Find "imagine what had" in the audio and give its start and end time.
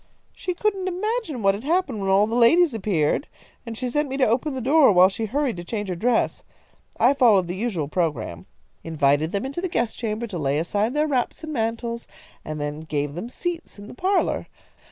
0.87-1.63